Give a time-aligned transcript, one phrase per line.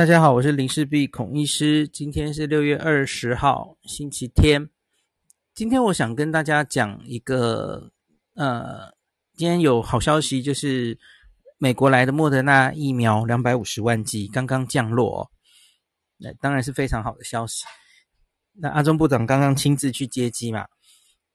[0.00, 1.86] 大家好，我是林氏璧孔医师。
[1.86, 4.70] 今天是六月二十号，星期天。
[5.54, 7.92] 今天我想跟大家讲一个，
[8.32, 8.94] 呃，
[9.36, 10.98] 今天有好消息，就是
[11.58, 15.30] 美国来的莫德纳疫苗两百五十万剂刚刚降落，
[16.16, 17.66] 那当然是非常好的消息。
[18.54, 20.66] 那阿中部长刚刚亲自去接机嘛？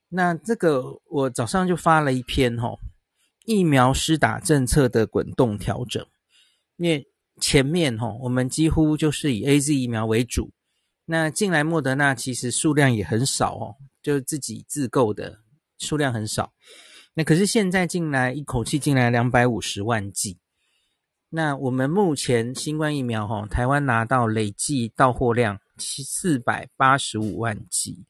[0.10, 2.80] 那这个我早上就发了一篇吼，
[3.46, 6.04] 疫苗施打政策的滚动调整，
[6.78, 7.08] 因为。
[7.42, 10.52] 前面哈，我们几乎就是以 AZ 疫苗为主，
[11.06, 15.40] 那进来莫德纳其实数量也很少哦，就是自己自购的
[15.78, 16.54] 数量很少。
[17.14, 20.38] 那可是现在进来一口气进来两百五十万剂，
[21.30, 28.06] 那我们目前新冠疫苗哈，台湾拿到累计到货量七四百八十五万剂，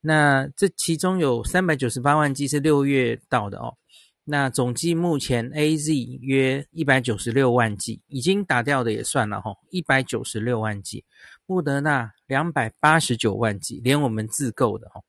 [0.00, 3.76] 那这其中有三百九十八万剂是六月到的哦。
[4.24, 11.04] 那总计目前 AZ 约一百九十六万剂，已经打掉的也算了哈，一百九十六万剂。
[11.44, 15.02] 莫德纳两百八十九万剂，连我们自购的哈。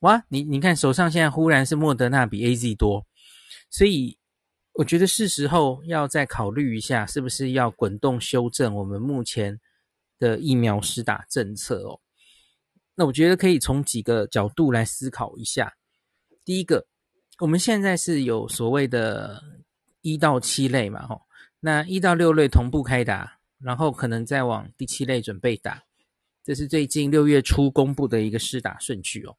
[0.00, 3.06] 哇，你你看手上现在忽然是莫德纳比 AZ 多，
[3.70, 4.18] 所以
[4.74, 9.58] 我觉得是时候要再考虑一下，是不是要滚动修正我们目前
[10.18, 11.98] 的疫苗施打政策哦。
[12.94, 15.72] 那我觉得可以从几个角度来思考一下。
[16.44, 16.89] 第一个。
[17.40, 19.42] 我们现在是有所谓的
[20.02, 21.22] 一到七类嘛，吼，
[21.58, 25.82] 那一到六类同步开打，然后可能再往第七类准备打，
[26.44, 29.34] 这是最近六月初公布的一个施打顺序哦。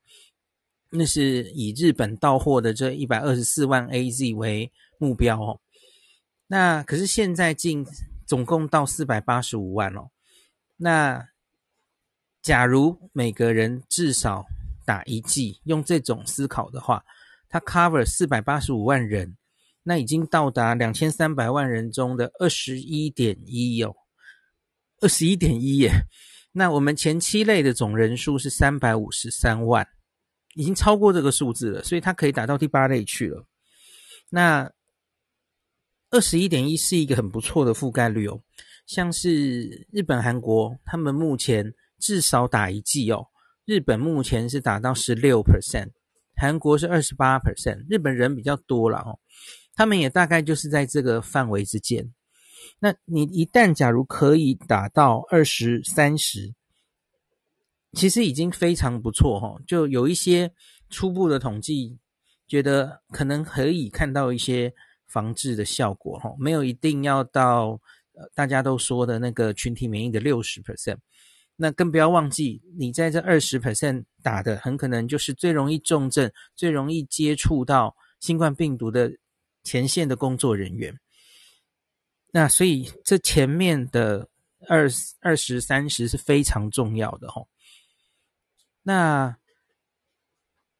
[0.90, 5.60] 那是以日本到货的这一百二十四万 AZ 为目标哦。
[6.48, 7.86] 那可是现在进
[8.26, 10.10] 总共到四百八十五万哦。
[10.76, 11.30] 那
[12.42, 14.44] 假如每个人至少
[14.86, 17.06] 打一剂，用这种思考的话。
[17.52, 19.38] 它 cover 四百八十五万人，
[19.84, 23.94] 那已经到达两千三百万人中的二十一点一哦，
[25.02, 25.92] 二十一点一耶。
[26.54, 29.86] 那我们前七类的总人数是三百五十三万，
[30.56, 33.46] 已经超过这个数字了，所以它可以打到第八类去了。
[34.30, 34.72] 那
[36.10, 38.42] 二十一点一是一个很不错的覆盖率哦，
[38.88, 43.28] 像是日本、韩国，他们目前至少打一剂哦，
[43.66, 45.90] 日本目前是打到十六 percent。
[46.42, 49.20] 韩国是二十八 percent，日本人比较多了哦，
[49.76, 52.12] 他们也大概就是在这个范围之间。
[52.80, 56.56] 那你一旦假如可以打到二十三十，
[57.94, 59.56] 其实已经非常不错哈。
[59.68, 60.52] 就有一些
[60.90, 62.00] 初步的统计，
[62.48, 64.74] 觉得可能可以看到一些
[65.06, 67.80] 防治的效果哈，没有一定要到
[68.14, 70.98] 呃大家都说的那个群体免疫的六十 percent。
[71.64, 79.12] 那更不要忘记，你在这二十 percent 打的，很可能就是最容易重症、最容易接触到新冠病毒的
[79.62, 81.00] 前线的工作人员。
[82.32, 84.28] 那所以这前面的
[84.68, 84.90] 二
[85.20, 87.48] 二十三十是非常重要的吼。
[88.82, 89.38] 那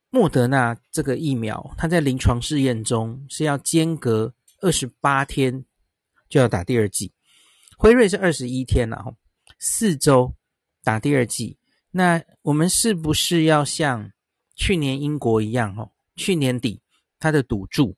[0.10, 5.64] 莫德纳这个疫苗，它在临床试验中是要间隔二十八天
[6.28, 7.14] 就要打第二剂，
[7.78, 9.16] 辉瑞是二十一天了吼，
[9.60, 10.36] 四周。
[10.84, 11.58] 打第二剂，
[11.92, 14.12] 那我们是不是要像
[14.56, 15.92] 去年英国一样哦？
[16.16, 16.82] 去年底
[17.20, 17.96] 他的赌注，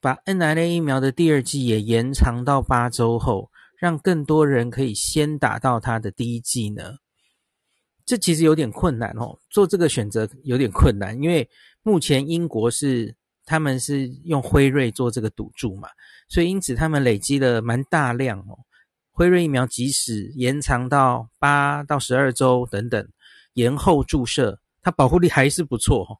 [0.00, 6.96] 把 mRNA 疫苗的第二剂也延长到八周后，让更多人可以先打到他的第一剂呢？
[8.04, 11.48] 这其实有点困难哦，做这个选择有点困难，因为
[11.82, 15.88] 目前英国是他们是用辉瑞做这个赌注嘛，
[16.28, 18.58] 所以因此他们累积了蛮大量哦。
[19.14, 23.08] 辉瑞疫苗即使延长到八到十二周等等，
[23.52, 26.16] 延后注射，它保护力还是不错哈。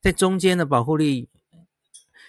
[0.00, 1.28] 在中间的保护力，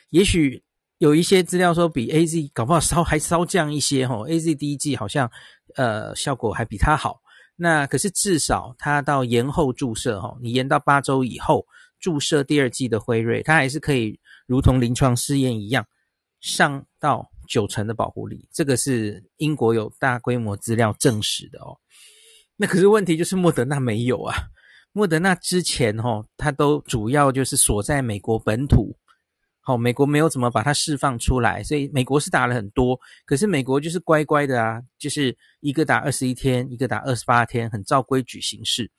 [0.09, 0.61] 也许
[0.97, 4.15] 有一些资料说比 AZ 搞不好稍还稍降一些哈。
[4.15, 5.31] AZ 第一剂好像
[5.75, 7.21] 呃效果还比它好，
[7.55, 11.65] 那可是至少它到延后注射哈，你延到八周以后
[11.99, 15.87] 注射第二剂的辉瑞，它还是可以如同临床试验一样
[16.41, 17.32] 上到。
[17.53, 21.77] 九成的保护力，这个是英国有大规模资料证实的哦。
[22.55, 24.35] 那可是问题就是莫德纳没有啊。
[24.91, 28.97] 莫德纳之前哦，它都主要就是锁在美国本土，
[29.59, 32.99] 好，美国没有怎么把它释放出来，所以美国是打了很多。
[33.23, 38.89] 可是美国就是乖乖的啊，就是一个打二十一天，一个打二十八天，很照规矩行事。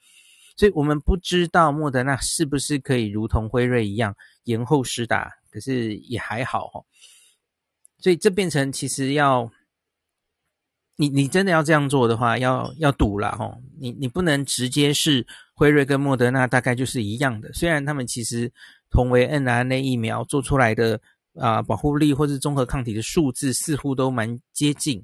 [0.56, 4.14] 所以我们不知道莫德纳是不是可以如同辉瑞一样
[4.44, 6.80] 延后施打，可是也还好哈。
[8.04, 9.50] 所以这变成其实要，
[10.96, 18.52] 你你真的要这样做的话，要要赌了吼，你你不能直接是辉瑞跟莫德纳大概就是一样的，虽然他们其实
[18.90, 21.00] 同为 mRNA 疫苗做出来的
[21.40, 25.02] 啊保护力或是综合抗体的数字似乎都蛮接近，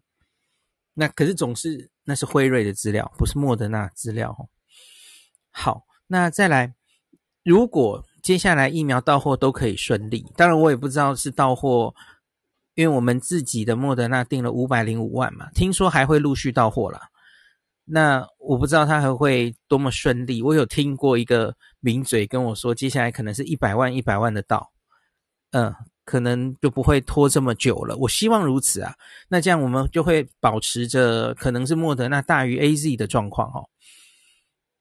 [0.92, 4.44] 那可是总是那是辉瑞的资料，不是莫德纳资料哦。
[5.50, 6.74] 好，那再来，
[7.44, 11.94] 如果接下来疫苗到货都可以顺利，当然我也不知道是到货，
[12.74, 17.00] 因为我们自己的莫德纳订了五百零五万嘛，听说还会陆续到货啦。
[17.84, 20.40] 那我不知道它还会多么顺利。
[20.42, 24.70] 我有听过一个名嘴跟我说，接下来可能是一百万一百万的到，
[25.50, 25.74] 嗯，
[26.04, 27.96] 可能就不会拖这么久了。
[27.96, 28.94] 我希望如此啊。
[29.28, 33.68] 那这样我们就会保持着可能是莫德纳大于 AZ 的状况哦。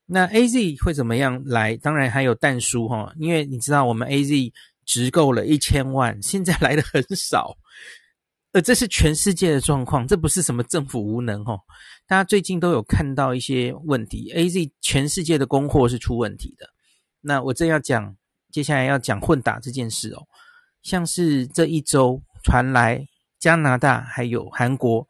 [0.06, 1.76] 那 AZ 会怎么样来？
[1.78, 4.52] 当然还有蛋叔哈，因为你知道我们 AZ
[4.90, 7.56] 直购了一千万，现在来的很少，
[8.54, 11.60] 呃，这是全世界的状况，这不是什么政府无能哦。
[12.08, 16.68] 大家最近都有看到一些问题，AZ 全世界的供货是出问题的。
[17.22, 18.18] 那我正要讲，
[18.52, 20.26] 接下来要讲混打这件事哦，
[20.82, 23.06] 像是这一周传来
[23.38, 25.08] 加拿大还有韩国，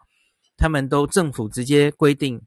[0.57, 2.41] 他们都政府直接规定，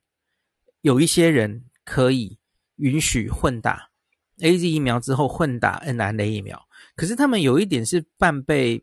[0.82, 2.38] 有一些人可以。
[2.76, 3.90] 允许混打
[4.38, 6.60] AZ 疫苗之后混打 mRNA 疫苗，
[6.94, 8.82] 可是他们有一点是半被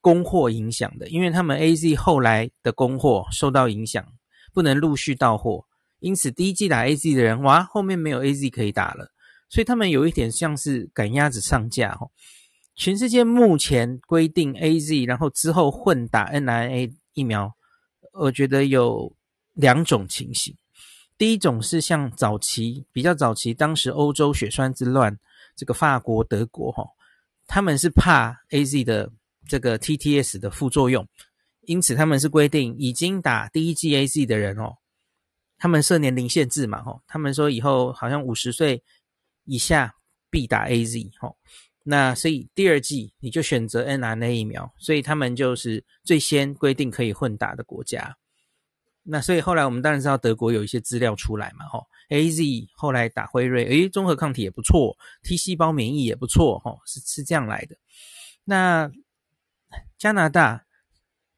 [0.00, 4.06] 供货影响的，因为他们 AZ 后来的供货受到影响，
[4.54, 5.66] 不能陆续到货，
[6.00, 9.10] 因此第一季打 AZ 的人，哇，后面没有 AZ 可以打了，
[9.48, 12.10] 所以他们有一点像是赶鸭子上架哦。
[12.76, 17.52] 全世界目前规定 AZ，然后之后混打 N R A 疫苗，
[18.12, 19.12] 我觉得有
[19.54, 20.54] 两种情形。
[21.18, 25.18] 第一种是像早期比较早期，当时欧洲血栓之乱，
[25.56, 26.84] 这个法国、德国哈，
[27.48, 29.10] 他们是怕 AZ 的
[29.48, 31.08] 这个 TTS 的副作用，
[31.62, 34.76] 因此他们是规定已经打第一剂 AZ 的人哦，
[35.56, 38.82] 他们设年龄限制嘛哈，他们说以后好像五十岁
[39.44, 39.94] 以下
[40.30, 41.34] 必打 AZ 哈，
[41.84, 48.14] 那所以第二剂你就选择 mRNA 疫苗，所以他们就是最先规定可以混打的国家。
[49.10, 57.76] 那所以后来我们当然知道德国有一些资料出来嘛，吼，AZ 后来打辉瑞，诶，综合抗体也不错，T 细胞免疫也不错，吼，是是这样来的。
[58.44, 58.90] 那
[59.96, 60.66] 加拿大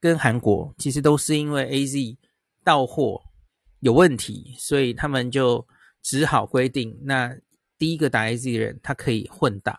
[0.00, 2.17] 跟韩国其实都是因为 AZ
[2.64, 3.22] 到货
[3.78, 5.64] 有问题，所以他们就
[6.02, 7.32] 只好规定，那
[7.78, 9.78] 第一个打 AZ 的人他可以混打，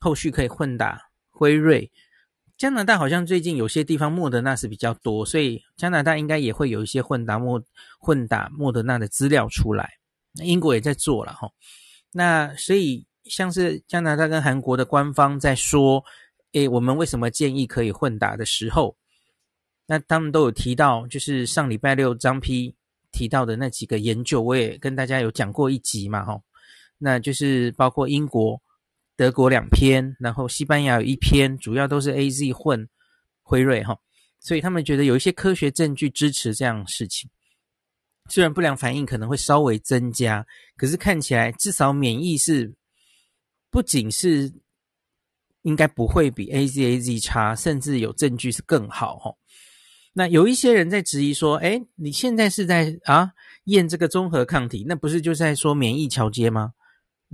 [0.00, 1.00] 后续可以混打
[1.30, 1.92] 辉瑞。
[2.56, 7.60] 加拿大好像最近有些地方莫德纳是比较多，所以加拿大应该也会有一些混打莫
[7.98, 9.90] 混打莫德纳的资料出来。
[10.34, 11.48] 英国也在做了哈，
[12.12, 16.02] 那所以像是加拿大跟韩国的官方在说，
[16.52, 18.96] 诶，我们为什么建议可以混打的时候，
[19.86, 22.74] 那他们都有提到，就是上礼拜六张批
[23.10, 26.40] 提到的那几个研究，我也跟大家有讲过一集嘛哈，
[26.98, 28.60] 那就是包括英国。
[29.16, 32.88] 德国两篇，然后西班牙有一篇，主要都是 AZ 混
[33.42, 33.98] 辉瑞哈，
[34.40, 37.30] 所以他们觉得有一些科学证据支持这样事情。
[38.28, 40.46] 虽然不良反应可能会稍微增加，
[40.76, 42.72] 可是看起来至少免疫是
[43.70, 44.52] 不仅是
[45.62, 49.34] 应该不会比 AZAZ 差，甚至有证据是更好哈。
[50.14, 53.32] 那有一些人在质疑说，诶，你现在是在啊
[53.64, 56.72] 验这个综合抗体，那不是就在说免疫桥接吗？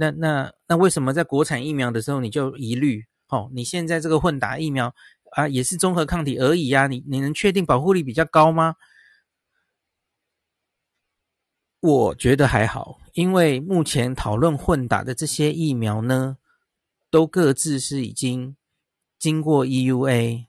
[0.00, 3.05] 那那那为什么在国产疫苗的时候你就疑虑？
[3.29, 4.94] 哦，你现在这个混打疫苗
[5.32, 8.76] 啊，也是综合抗体而已啊，你你能确定保护力比较高吗？
[11.80, 16.38] 我觉得还好，因为目前讨论混打的这些疫苗呢，
[17.11, 18.57] 都各自是已经
[19.19, 20.47] 经过 EUA，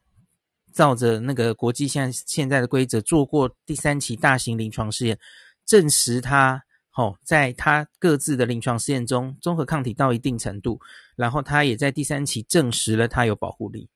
[0.74, 5.20] 照着那个国际现现在的规则做过第三期大型临床试验，
[5.66, 6.64] 证实它。
[7.02, 10.80] 哦，在他各自的临床试验中，综合抗体到一定程度，
[11.16, 13.90] 然后他也在第三期证实了它有保护力。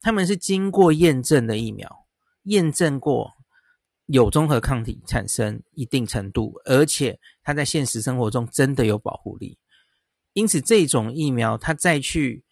[0.00, 2.06] 他们是经过验证的疫苗，
[2.44, 3.30] 验证过
[4.06, 9.58] 有综合抗体产生一定程度，而且它在现实生活中真的有保护力。
[10.32, 12.44] 因此，这种疫苗它再去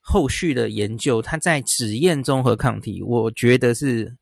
[0.00, 4.16] 后续的研究，它在只验综合抗体，我觉得是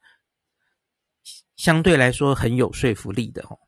[1.56, 3.58] 相对来说很有说服力的哦。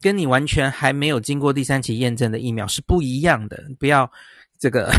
[0.00, 4.10] 跟你完全还没有经过第三期验证的疫苗是不一样的，不要
[4.58, 4.90] 这个，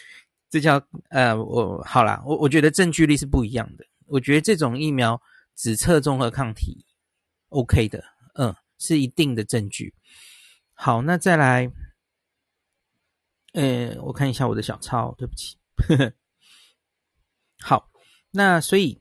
[0.50, 3.86] 这叫呃，我好啦，我我觉得证据力是不一样的。
[4.06, 5.20] 我觉得这种疫苗
[5.56, 6.84] 只测综合抗体
[7.48, 9.94] ，OK 的，嗯，是一定的证据。
[10.74, 11.70] 好，那再来，
[13.54, 15.56] 呃，我看一下我的小抄，对不起，
[17.62, 17.90] 好，
[18.30, 19.00] 那所以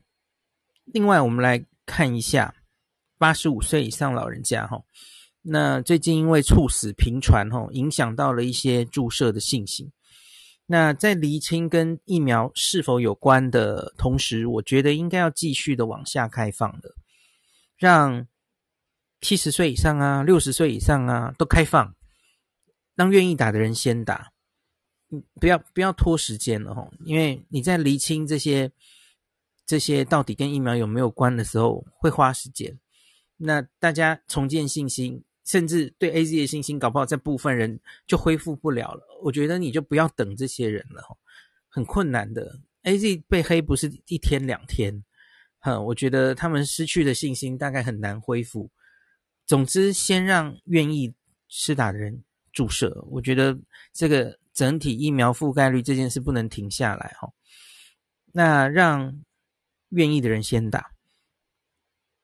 [0.85, 2.55] 另外我们来看一下
[3.17, 4.81] 八十五岁以上老人家哈。
[5.41, 9.91] 那最近因为猝死频传吼，影响到了一些注射的信心。
[10.65, 16.93] 那在厘清跟疫苗是否有关的同时，我觉得应该要继续的往下开放的，
[17.77, 18.27] 让
[19.21, 21.95] 七十岁以上啊，六十岁以上啊，都开放，
[22.95, 24.31] 让愿意打的人先打。
[25.09, 28.71] 嗯，不要不要拖时间了吼，因为你在厘清这些
[29.65, 32.77] 这些到底跟疫苗有没有关的时候，会花时间。
[33.37, 39.01] 那大家重建信心，甚至对 AZ 的信心，搞不好在部分人就恢复不了了。
[39.23, 41.03] 我觉得你就不要等这些人了，
[41.67, 42.59] 很困难的。
[42.83, 45.03] AZ 被黑不是一天两天，
[45.57, 48.69] 哼，我觉得他们失去的信心大概很难恢复。
[49.47, 51.15] 总之，先让愿意
[51.47, 53.03] 施打的人注射。
[53.09, 53.59] 我觉得
[53.91, 57.27] 这个整体疫苗覆盖率这件事不能停下来哈。
[58.33, 59.23] 那让
[59.89, 60.91] 愿意的人先打。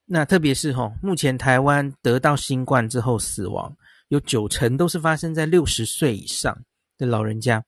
[0.06, 3.76] 那特别是哈，目前台湾得到新冠之后死亡
[4.08, 6.58] 有九成都是发生在六十岁以上
[6.98, 7.64] 的老人家。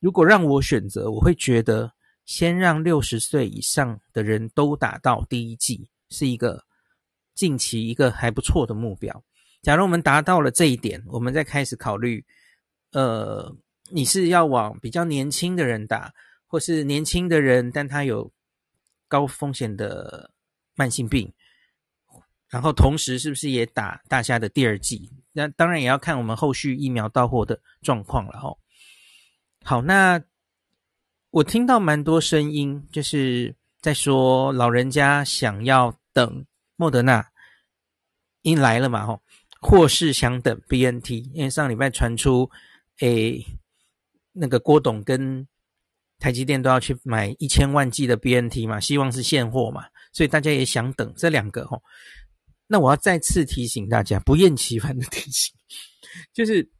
[0.00, 1.92] 如果让我选择，我会觉得
[2.24, 6.64] 先让六十岁以上的人都打到第一剂是一个。
[7.34, 9.24] 近期一个还不错的目标。
[9.62, 12.26] 假如我们达到了这一点，我们再开始考虑，
[12.90, 13.54] 呃，
[13.92, 16.12] 你是要往比较年轻的人打，
[16.48, 18.32] 或是年轻的人，但他有
[19.06, 20.32] 高风险的
[20.74, 21.32] 慢性病，
[22.48, 25.10] 然后同时是不是也打大家的第二剂？
[25.32, 28.58] 那当然也要看我们后续疫苗到货的状况了哦。
[29.64, 30.22] 好，那
[31.30, 36.44] 我听到蛮多声音，就是在说老人家想要等。
[36.80, 37.28] 莫德纳
[38.42, 39.04] 因来了嘛？
[39.04, 39.20] 吼，
[39.60, 42.48] 或是想等 BNT，因为上礼拜传出，
[43.00, 43.44] 诶，
[44.32, 45.44] 那个郭董跟
[46.20, 51.82] 台积电都要去买一千万剂的 BNT 嘛，希望是现货嘛，所以大家也想等这两个吼。
[52.68, 55.52] 那我要再次提醒大家，不厌其烦的提醒，
[56.32, 56.70] 就是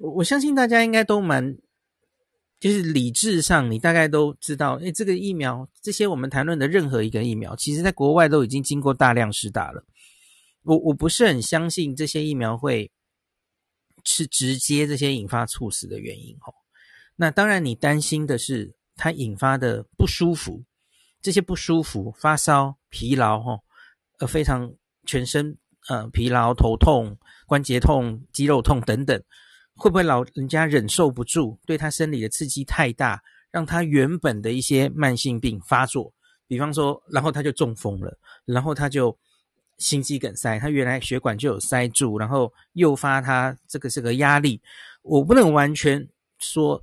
[0.00, 1.56] 我我相信大家应该都蛮。
[2.60, 9.84] 就是理智上，你大概都知道，诶，这个疫苗，这些我们谈论的任何一个疫苗，其实在国外都已经经过大量施打了。
[10.62, 12.90] 我我不是很相信这些疫苗会
[14.02, 16.54] 是直接这些引发猝死的原因吼。
[17.16, 20.64] 那当然，你担心的是它引发的不舒服，
[21.20, 23.58] 这些不舒服，发烧、疲劳哈，
[24.20, 24.72] 呃，非常
[25.06, 25.56] 全身
[25.88, 29.22] 呃疲劳、头痛、关节痛、肌肉痛等等。
[29.76, 33.20] 会不会老人家忍受不住，对他生理的刺激太大，
[33.50, 36.14] 让他原本的一些慢性病发作？
[36.46, 39.18] 比方说，然后他就中风了，然后他就
[39.78, 44.60] 心肌梗塞，他原来血管就有塞住，然后诱发他这个这个压力。
[45.02, 46.08] 我不能完全
[46.38, 46.80] 说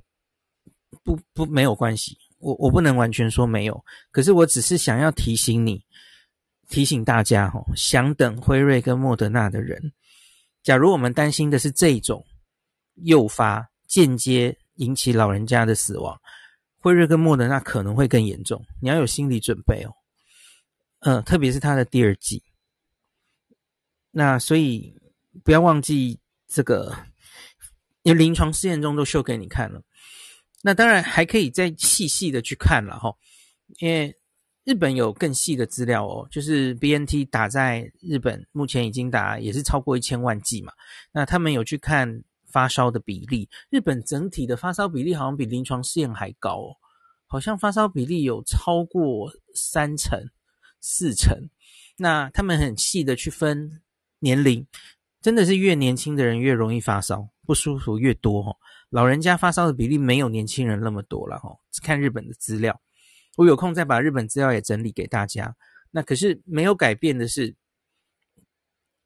[1.02, 5.82] 不不没有关系，我我不能完全说没有，可是我只是想要提醒你，
[6.72, 9.92] 提醒大家哈，想等辉瑞跟莫德纳的人，
[10.64, 12.26] 假如我们担心的是这种。
[13.04, 16.20] 诱发间接引起老人家的死亡，
[16.78, 19.90] 辉瑞跟莫德纳可能会更严重，你要有心理准备哦。
[21.00, 22.44] 嗯、特别是它的第二剂。
[24.10, 24.94] 那所以
[25.42, 26.94] 不要忘记这个，
[28.02, 29.82] 因为临床试验中都秀给你看了。
[30.60, 33.16] 那当然还可以再细细的去看了哈，
[33.78, 34.14] 因为
[34.64, 40.72] 日本有更细的资料哦，就是 BNT 打在日本目前已经打也是超过一千万剂嘛，
[41.12, 42.22] 那他们有去看。
[42.52, 46.76] 发烧的比例，日本整体的发烧比例好像比临床试验还高哦，
[47.26, 50.22] 好像发烧比例有超过三成、
[50.78, 51.34] 四成。
[51.96, 53.80] 那他们很细的去分
[54.18, 54.66] 年龄，
[55.22, 58.54] 真的是越年轻的人越容易发烧，不舒服越多哦。
[58.90, 61.56] 老人家发烧的比例没有年轻人那么多了哈。
[61.82, 62.78] 看日本的资料，
[63.36, 65.54] 我有空再把日本资料也整理给大家。
[65.90, 67.54] 那可是没有改变的是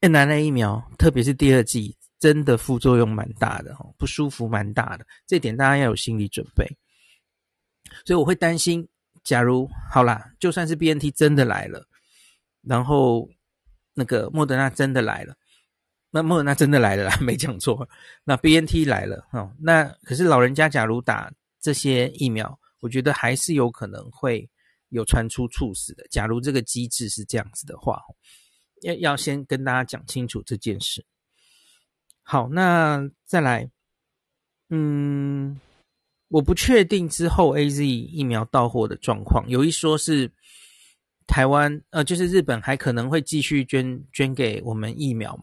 [0.01, 1.97] 越南的疫苗，特别是第二剂。
[2.19, 6.67] 真的副作用蛮大的，不舒服蛮大的，这点大家要有心理准备。
[8.07, 8.89] 所以我会担心，
[9.23, 11.87] 假如好啦，就算是 BNT 真的来了，
[12.63, 13.29] 然后
[13.93, 15.37] 那个莫德纳真的来了，
[16.11, 17.87] 那莫德纳真的来了啦， 没讲错。
[18.25, 21.31] 那 BNT 来了，哦，那可是老人家假如打
[21.61, 24.49] 这些疫苗，我觉得还是有可能会
[24.91, 26.07] 有传出猝死的。
[26.09, 28.01] 假如这个机制是这样子的话，
[28.83, 31.05] 要要先跟大家讲清楚这件事。
[32.23, 33.69] 好，那再来，
[34.71, 35.61] 嗯，
[36.29, 39.45] 我不确定之后 AZ 疫苗到货的状况。
[39.49, 40.31] 有一说是
[41.27, 45.43] 台湾，呃，就是日本还可能会继续捐捐给我们疫苗嘛。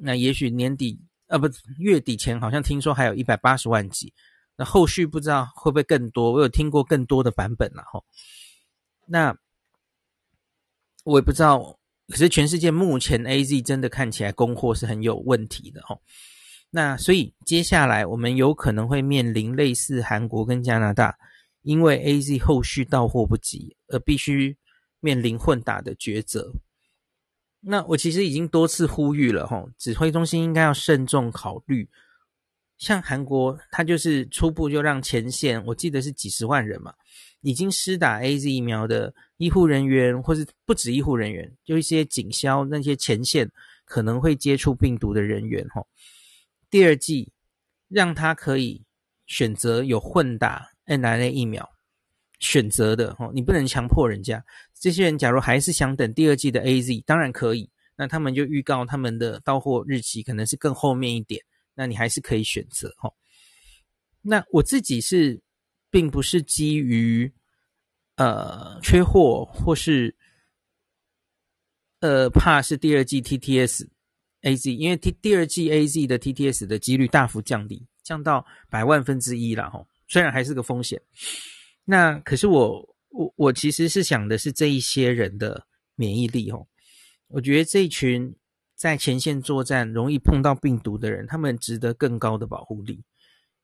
[0.00, 1.46] 那也许年底，呃，不，
[1.78, 4.14] 月底前好像听说还有一百八十万剂。
[4.58, 6.32] 那后续不知道会不会更多？
[6.32, 8.02] 我有听过更多的版本了哈。
[9.06, 9.38] 那
[11.04, 11.78] 我也不知道。
[12.08, 16.00] 可是全世界目前 AZ 真的看起来供货是很有问题的哦。
[16.70, 21.18] 那所以接下来我们有可能会面临类似韩国跟加拿大，
[21.60, 24.56] 因为 AZ 后续到货不及而必须
[25.00, 26.50] 面临混打的抉择。
[27.60, 31.90] 那我其实已经多次呼吁了吼，指挥中心应该要慎重考虑。
[32.78, 36.94] 像韩国，它就是初步就让前线，我记得是几十万人嘛，
[37.40, 43.50] 已经施打 AZ 疫苗的医护人员，或是不止医护人员，就一些警消那些前线
[43.84, 45.86] 可能会接触病毒的人员吼。
[46.70, 47.32] 第二季
[47.88, 48.84] 让他可以
[49.26, 51.68] 选择有混打 nrna 疫苗
[52.38, 54.44] 选择的吼，你不能强迫人家。
[54.78, 61.42] 这些人假如还是想等第二季的 AZ，当然可以，那他们就预告他们的到货日期可能是更后面一点。
[61.78, 63.08] 那你还是可以选择哈。
[64.20, 65.40] 那我自己是，
[65.90, 67.32] 并不是基于
[68.16, 70.12] 呃缺货或是
[72.00, 73.86] 呃怕是第二季 TTS
[74.42, 79.86] AZ，因为 T 第二季 AZ 的 TTS 的几率大幅降低，降到百万分之一了哈。
[80.08, 81.00] 虽然还是个风险，
[81.84, 86.66] 那可是我我我其实是想的是这一些人的免疫力哦。
[87.28, 88.34] 我觉得这一群。
[88.78, 93.02] 在前线作战容易碰到病毒的人，他们值得更高的保护力，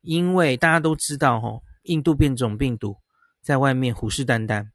[0.00, 2.96] 因为大家都知道，吼，印度变种病毒
[3.40, 4.66] 在外面虎视眈眈。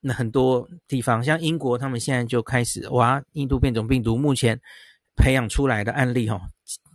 [0.00, 4.60] 那很多地方，像英国，他们现在就开始哇，印度变种病毒目前
[5.14, 6.40] 培养出来的案例，吼，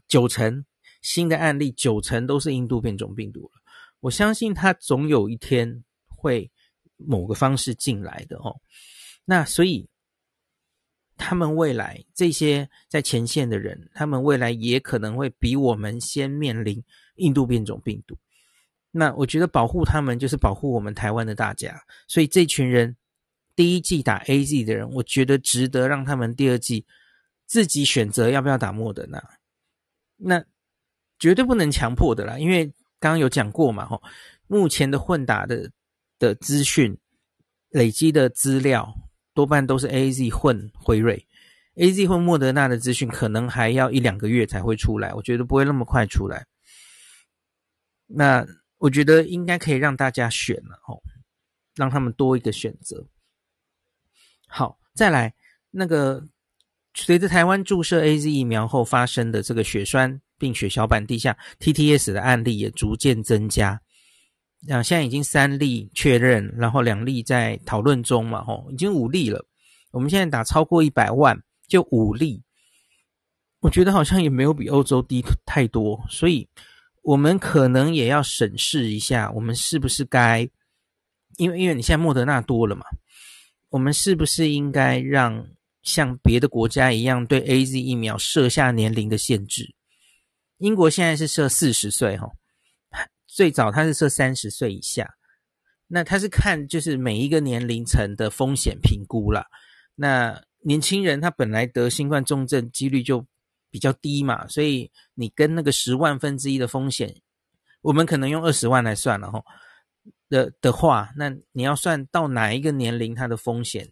[0.09, 0.65] 九成
[1.01, 3.51] 新的案例九成都是印度变种病毒了。
[4.01, 6.51] 我相信它总有一天会
[6.97, 8.53] 某个方式进来的，哦。
[9.23, 9.87] 那所以。
[11.17, 16.81] 他们未来这些在前线的人，他们未来也可能会比我们先面临
[17.15, 18.15] 印度变种病毒。
[18.91, 21.81] 那我觉得保护他们就是保护我们台湾的大家。
[22.07, 22.95] 所以这群人
[23.55, 26.85] 第一季打 AZ 的人，我觉得值得让他们第二季
[27.45, 29.21] 自己选择要不要打莫德纳。
[30.15, 30.43] 那
[31.19, 32.65] 绝对不能强迫的啦，因为
[32.99, 34.01] 刚刚有讲过嘛，吼，
[34.47, 35.71] 目前的混打的
[36.19, 36.97] 的资讯
[37.69, 39.06] 累积的资料。
[39.37, 41.27] 多半都是 AZ 混辉瑞
[41.75, 46.47] ，AZ 混莫德纳的资讯可能还要一两个月才会出来，我觉得不会那么快出来。
[48.07, 48.43] 那
[48.79, 50.97] 我觉得应该可以让大家选了哦，
[51.75, 53.05] 让他们多一个选择。
[54.47, 55.35] 好，再来
[55.69, 56.27] 那个
[56.95, 63.79] 随着台湾注射 AZ 疫苗后发生的这个血栓并血小板低下 TTS 的案例也逐渐增加。
[64.69, 69.45] 啊，现在已经三例确认，然后两例在讨论中嘛，吼，已经五例了。
[69.91, 72.43] 我们现在打超过一百万，就五例，
[73.61, 76.47] 我觉得好像也没有比欧洲低太多，所以
[77.03, 80.49] 我们可能也要审视一下，我们是不是该，
[81.37, 82.85] 因为因为你现在莫德纳多了嘛，
[83.69, 85.47] 我们是不是应该让
[85.83, 89.73] 像别的国家一样对 AZ 疫苗设下年龄的限制？
[90.57, 92.36] 英国现在是设四十岁，吼。
[93.37, 95.13] 最早他是设三十岁以下，
[95.85, 99.45] 那他是看就是每一个年龄层的风险评估啦。
[99.93, 103.23] 那年轻人他本来得新冠重症几率就
[103.69, 107.21] 比较低嘛，所以你跟那个十万分之一的风险，
[107.83, 109.45] 我们可能用二十万来算了吼
[110.29, 113.87] 的的话，那你要算到哪一个年龄他的风险，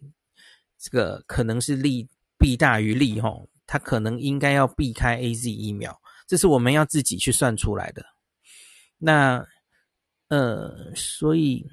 [0.76, 8.04] 这个可能是利弊大于利吼，他可能应该要避开 AZ 疫苗，这是我们要自己去算出来的。
[8.98, 9.46] 那，
[10.28, 11.66] 呃，所以，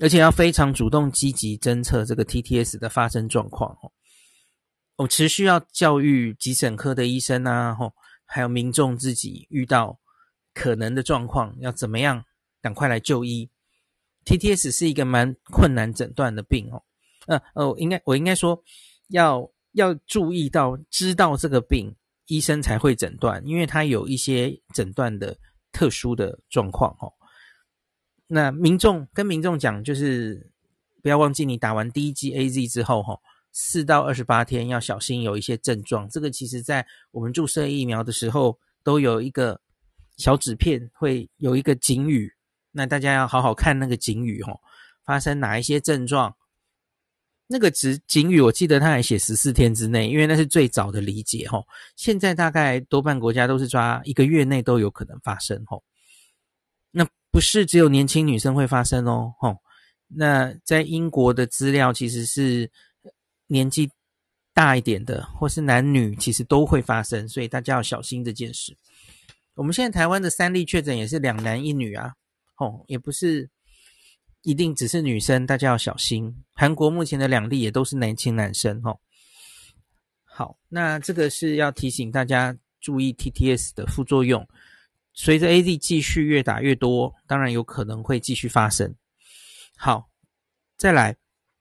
[0.00, 3.90] 而且要非常主动积极侦测这个 TTS 的发生状况哦。
[4.96, 7.94] 我持续要教育急诊科的医生啊，吼，
[8.26, 9.98] 还有民众自己遇到
[10.52, 12.24] 可能的状况要怎么样，
[12.60, 13.50] 赶快来就医。
[14.26, 16.84] TTS 是一个蛮困难诊断的病哦。
[17.26, 18.62] 呃，呃，应该我应该说
[19.08, 25.38] 要要注意到，知道这个病，医生才会诊断，因为他有一些诊断的。
[25.72, 27.12] 特殊的状况哦，
[28.26, 30.50] 那民众跟民众讲，就是
[31.02, 33.18] 不要忘记，你打完第一剂 AZ 之后，哈，
[33.50, 36.08] 四到二十八天要小心有一些症状。
[36.08, 39.60] 这个其实在我们注射疫苗的时候都有一个
[40.16, 42.32] 小纸片，会有一个警语，
[42.70, 44.54] 那大家要好好看那个警语，哈，
[45.04, 46.36] 发生哪一些症状？
[47.52, 51.62] 那个指警语，我记得他还写十四天之内，因为那是最早的理解吼。
[51.96, 55.84] 现在大概多半国家都是抓一个月内都有可能发生吼。
[56.90, 59.58] 那不是只有年轻女生会发生哦吼。
[60.08, 62.70] 那在英国的资料其实是
[63.46, 63.90] 年纪
[64.54, 68.74] 大一点的，或是男女其实都会发生，所以大家要小心这件事。
[69.54, 72.14] 我们现在台湾的三例确诊也是两男一女啊，
[72.54, 73.50] 吼，也不是。
[74.42, 76.44] 一定只是女生，大家要小心。
[76.52, 78.98] 韩国目前的两例也都是年轻男生哦。
[80.24, 84.46] 好，那这个是要提醒大家注意 TTS 的副作用。
[85.14, 88.94] 随着 AZ 继续越打越多，当然有可能会继续发生。
[89.76, 90.08] 好，
[90.76, 91.16] 再来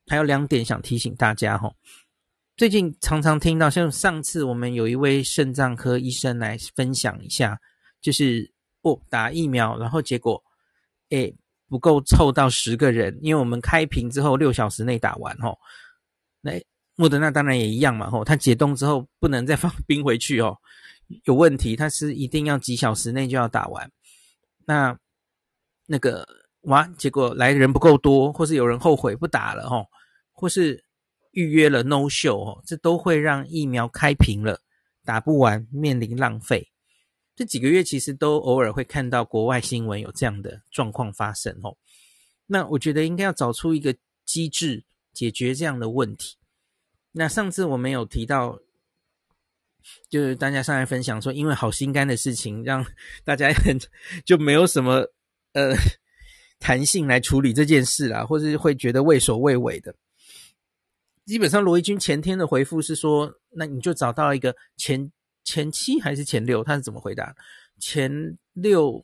[0.08, 1.74] 还有两点想提醒大家哈。
[2.56, 7.60] 最近常常听到，像上次我们有一位肾脏科医生来分享一下，
[8.00, 10.42] 就是哦打疫苗，然后结果
[11.10, 11.36] 诶
[11.72, 15.58] 不够凑到十个人，因为我们开瓶之后六小时内打完哦。
[16.42, 16.62] 那
[16.98, 20.58] 莫德纳当然也一样嘛，吼，它解冻之后不能再放冰回去哦，
[21.24, 23.90] 有问题，它是一定要几小时内就要打完。
[24.66, 24.94] 那
[25.86, 26.28] 那个
[26.64, 29.86] 哇，结果来人不够多，或是有人后悔不打了吼，
[30.34, 30.84] 或是
[31.32, 34.60] 预约了 no show 哦，这都会让疫苗开瓶了
[35.06, 36.71] 打不完，面临浪费。
[37.42, 41.76] 这几个月其实都偶尔会看到国外新闻有这样的状况发生哦。
[42.46, 46.38] 那我觉得应该要找出一个机制解决这样的问题。
[47.12, 48.60] 那上次我们有提到，
[50.08, 52.86] 就是大家上来分享说，因为好心肝的事情，让
[53.26, 53.76] 大家很
[54.24, 55.12] 就没有什么。
[55.54, 55.74] 呃，
[56.60, 59.96] 弹性来处理这件事啦，或是会觉得畏首畏尾的。
[61.26, 65.12] 基本上，罗一军前天的回复是说，那你就找到一个前
[65.44, 66.64] 前七还是前六？
[66.64, 67.36] 他是怎么回答？
[67.80, 69.04] 前六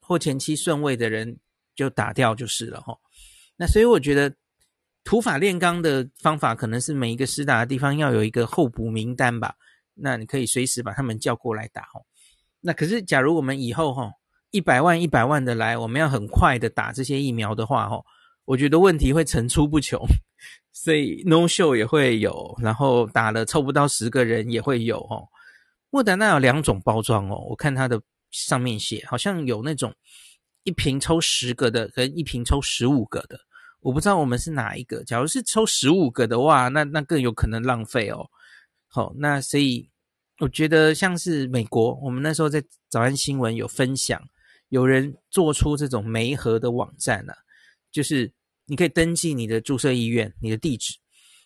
[0.00, 1.36] 或前七顺位的人
[1.74, 2.96] 就打掉就是了哈。
[3.56, 4.34] 那所以我觉得
[5.04, 9.54] 土法炼钢的方法，可能是每一个施打的地方要有一个候补名单吧。
[9.94, 12.04] 那你可以随时把他们叫过来打哦。
[12.60, 14.12] 那可是，假如我们以后哈。
[14.50, 18.06] 一百万一百万的来，我们要很快的打这些疫苗的话，吼，
[18.44, 20.00] 我觉得问题会层出不穷，
[20.72, 25.26] 所以 no show 也会有，然后打了凑不到十个人也会有，哦。
[25.94, 28.02] 莫德纳有两种包装哦，我看它的
[28.32, 29.94] 上面写，好像有那种
[30.64, 33.38] 一瓶抽十个的，跟一瓶抽十五个的，
[33.78, 35.04] 我不知道我们是哪一个。
[35.04, 38.28] 假如是抽十五个的话，那那更有可能浪费哦。
[38.88, 39.88] 好，那所以
[40.40, 44.20] 我觉得像是美国，我们那时候在早安新闻有分享。
[44.70, 47.36] 有人做出这种媒合的网站啊，
[47.92, 48.32] 就是
[48.66, 50.98] 你可以登记你的注射医院、你的地址，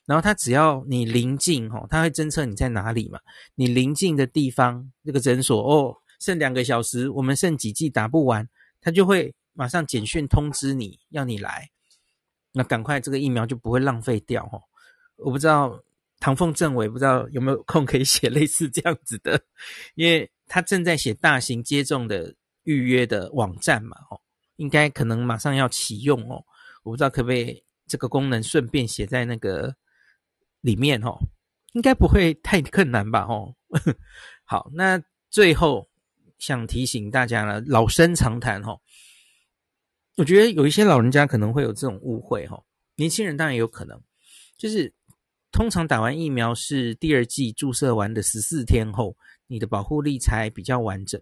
[0.09, 3.21] 然后他只要你临近哦，他会侦测你在哪里嘛，
[3.55, 8.49] 你临近的地方这个诊所哦，剩两个小时，我们剩几剂打不完，
[8.81, 11.69] 他就会马上简讯通知你要你来，
[12.55, 14.63] 那赶快这个疫苗就不会浪费掉哦。
[15.19, 15.79] 我不知道
[16.19, 19.41] 唐凤政委不知道有没有空可以写类似这样子的，
[19.95, 22.35] 因为他正在写大型接种的。
[22.65, 24.21] 预约的网站嘛，哦，
[24.57, 26.45] 应该可能马上要启用哦，
[26.83, 29.75] 我不知道可不可以这个功能顺便写在那个
[30.61, 31.19] 里面哦，
[31.73, 33.55] 应该不会太困难吧，哦，
[34.45, 35.89] 好，那最后
[36.39, 38.81] 想提醒大家了，老生常谈哦，
[40.17, 42.65] 我觉得有一些老人家可能会有这种误会哦，
[42.97, 44.01] 年轻人当然也有可能，
[44.57, 44.93] 就是
[45.53, 49.17] 通常打完疫苗是第二剂注射完的十四天后，
[49.47, 51.21] 你的保护力才比较完整。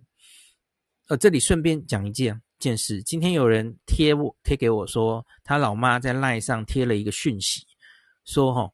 [1.08, 3.00] 呃，这里顺便讲一件件事。
[3.02, 7.64] 今天有人贴我贴给我说，他老妈在 LINE 上贴了一个讯息，
[8.24, 8.68] 说哈，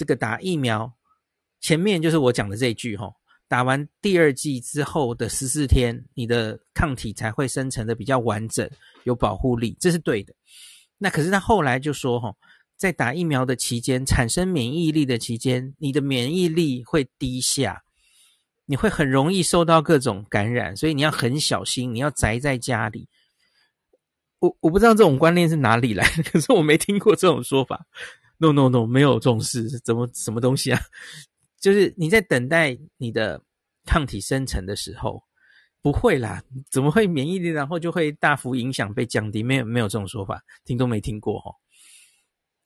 [0.00, 0.90] 这个打疫苗
[1.60, 3.12] 前面就是我讲的这一句哈，
[3.46, 8.66] 打完第二剂之后的十四天，你的抗体才会生成的比较完整，
[9.04, 10.32] 有保护力，这是对的。
[10.96, 12.34] 那可是他后来就说哈，
[12.78, 17.82] 在打疫苗的期间，产生免疫力的期间，你的免疫力会低下。
[18.64, 23.06] 你会很容易受到各种感染，所以你要很小心，你要宅在家里。
[24.38, 27.84] 我我不知道这种观念是哪里来的，可是我没听过这种说法。
[28.40, 30.80] No no no，没有重视，怎么什么东西啊？
[31.60, 33.42] 就是你在等待你的
[33.84, 35.22] 抗体生成的时候，
[35.82, 39.42] 不会啦，怎么会免疫力然后就会大幅影响被降低？
[39.42, 41.54] 没有没有这种说法，听都没听过哦。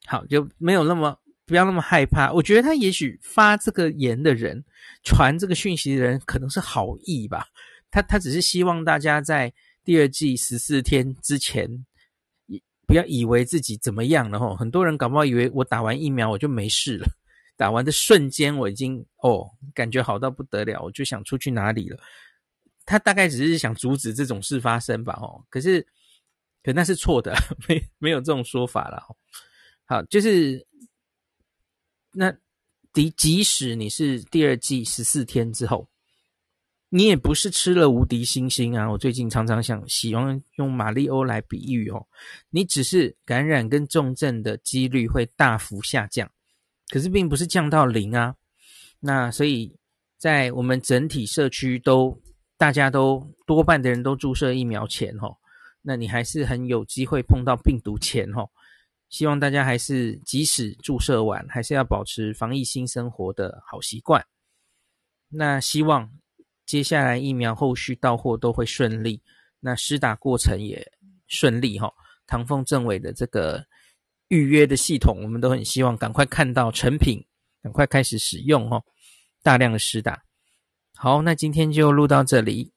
[0.07, 1.19] 好，就没有那么。
[1.47, 4.65] 不要那么害怕，我觉得他也许发这个言的人，
[5.03, 7.47] 传这个讯息的人可能是好意吧。
[7.91, 9.53] 他他只是希望大家在
[9.85, 11.85] 第二季十四天之前，
[12.87, 14.55] 不要以为自己怎么样了吼。
[14.55, 17.07] 很多人搞不好以为我打完疫苗我就没事了，
[17.57, 21.99] 打完的瞬间我已经哦感觉好到不得了，我就想出去哪里了。
[22.87, 25.45] 他大概只是想阻止这种事发生吧吼。
[25.49, 25.87] 可是
[26.63, 27.35] 可那是错的，
[27.69, 29.03] 没没有这种说法了。
[29.85, 30.67] 好，就是。
[32.17, 32.33] 那
[32.93, 35.89] 即即使你是第二剂十四天之后，
[36.97, 38.89] 你也不是吃了无敌星星啊！
[38.89, 42.07] 我最近常常想喜欢用马里欧来比喻哦，
[42.51, 46.31] 你只是感染跟重症的几率会大幅下降，
[46.91, 48.37] 可是并不是降到零啊。
[49.01, 49.77] 那所以
[50.19, 52.17] 在我们整体社区都
[52.57, 55.37] 大家都多半的人都注射疫苗前哦，
[55.83, 58.49] 那你还是很有机会碰到病毒前哦。
[59.09, 64.25] 希望大家还是即使注射完，还是要保持防疫新生活的好习惯。
[65.29, 66.09] 那希望
[66.67, 69.23] 接下来疫苗后续到货都会顺利，
[69.61, 70.87] 那施打过程也
[71.27, 71.93] 顺利哈。
[72.27, 73.65] 唐凤政委的这个
[74.29, 77.25] 预约的系统，我们都很希望赶快看到成品，
[77.63, 78.83] 赶快开始使用哦，
[79.43, 80.23] 大量的施打。
[80.97, 82.74] 好，那今天就录到这里。